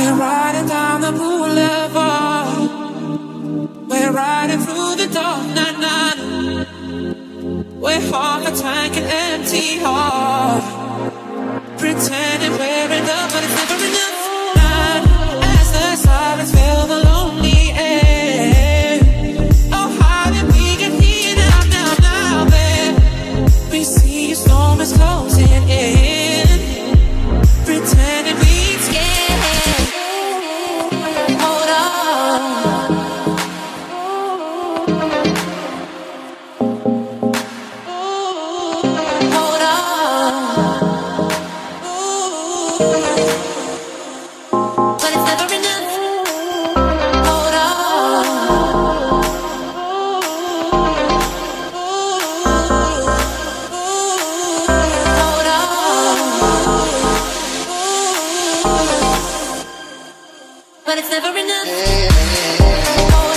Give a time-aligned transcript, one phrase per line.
[0.00, 2.70] We're riding down the boulevard.
[3.90, 6.18] We're riding through the dark night, night.
[7.82, 10.62] We're half a tank empty heart.
[11.78, 12.37] Pretend.
[60.88, 63.27] but it's never enough.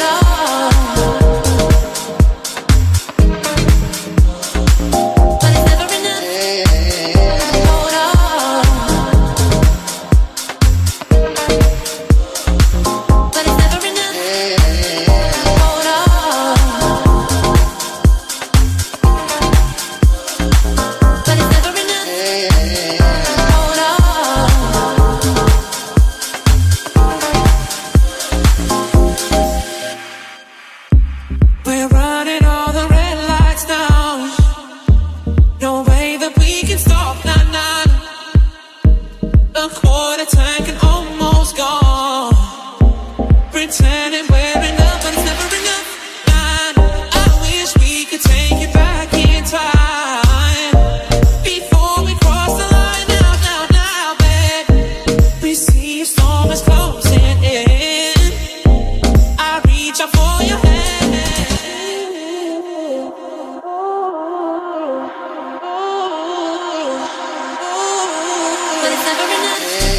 [68.81, 69.90] but it's never enough.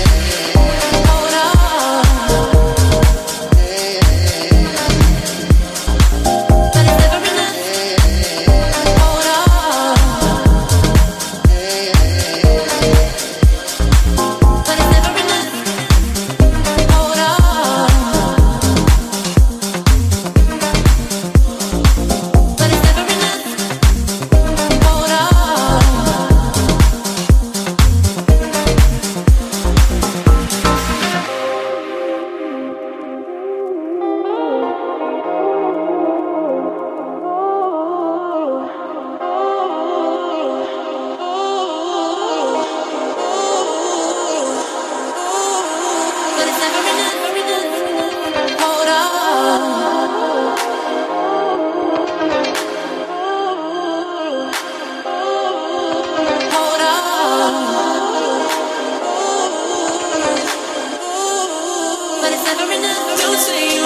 [63.43, 63.82] say